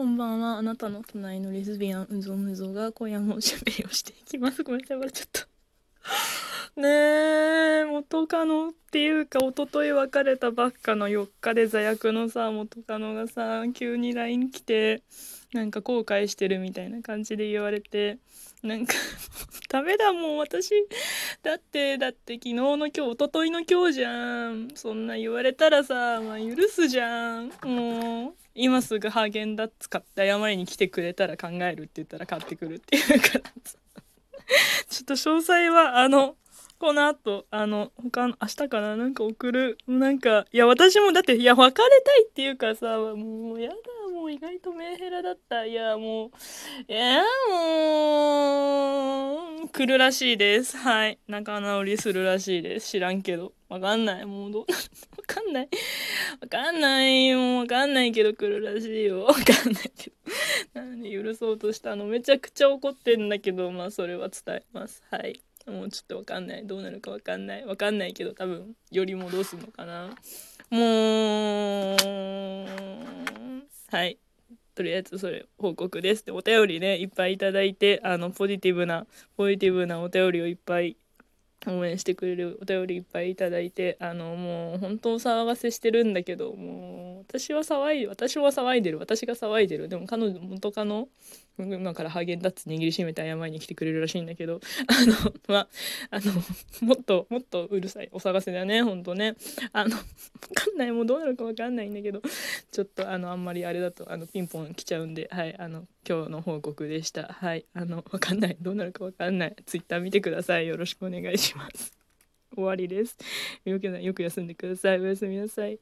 [0.00, 0.56] こんばんは。
[0.56, 4.62] あなたの隣のレズビアン、うぞむぞが今夜もおしゃべりをしていきます。
[4.62, 6.80] ごめんなさい、ちゃっと。
[6.80, 6.99] ねえ、
[8.20, 15.02] 元カノっていうか、一昨日別れたばっかの4日で座役のさ、元カノがさ、急に LINE 来て、
[15.54, 18.18] なんか後悔してるみたいな感じで言われて、
[18.62, 18.92] なんか
[19.70, 20.70] ダメだもん、私。
[21.42, 24.68] だって、だって昨日の今日、一昨日の今日じゃん。
[24.74, 27.50] そんな言われたらさ、まあ許すじゃん。
[27.64, 28.34] もう。
[28.54, 33.40] 今すぐハーゲンダッツ買って謝りに来てくれたら考えるって言ったら買ってくるっていうから
[34.88, 36.34] ちょっと詳細はあの
[36.80, 43.74] この後あの他の明日かななんか送るなんかいや私もだっていや別れたいっていうかさもうやだ
[44.14, 46.30] もう意外とメンヘラだったいやもう
[46.90, 54.66] いやもう来るらしいですはい仲直りするらしいです知らんけどわかんないもうどう わ
[55.26, 55.68] かんない
[56.40, 57.58] わかんないよ。
[57.58, 59.24] わかんないけど来るらしいよ。
[59.24, 60.16] わかんないけど。
[60.74, 65.02] なんで許そうとしたのめちゃくちゃ怒ってんだけど、まあそれは伝えます。
[65.10, 65.40] はい。
[65.66, 66.66] もうちょっとわかんない。
[66.66, 67.64] どうなるかわかんない。
[67.64, 70.08] わかんないけど多分、より戻すのかな。
[70.70, 71.96] もう、
[73.90, 74.18] はい。
[74.74, 76.24] とりあえずそれ報告です。
[76.24, 80.96] で、お便りね、いっぱいいただいて、あの、ポジティブな、ポジティブなお便りをいっぱい
[81.66, 89.88] 応援してくれるお便りいっぱいいただいてあのもう本当騒がせしてるんだけどもう私は騒い私は騒いでる私が騒いでる。
[89.88, 91.08] でも彼女元カノ
[91.58, 95.68] 今からハーゲンダッツ握りしめて謝りに来てくれるらしいんだけど あのまあ
[96.10, 96.32] あの
[96.80, 99.36] もっともっとうるさいお騒せだねほんとね。
[99.72, 102.22] あの分かんないもうどうなるか分かんないんだけど
[102.70, 107.24] ちょっとあのあんまりあれだとあのピンポン来ちゃうんではいあの今日の報告でした。
[107.24, 108.56] はいあの分かんない。
[108.60, 109.56] どうなるか分かんない。
[109.66, 110.66] ツイッター見てください。
[110.66, 111.92] よろしくお願いします。
[112.54, 113.16] 終わりです。
[113.64, 115.00] よくよく休んでください。
[115.00, 115.78] おやすみなさい。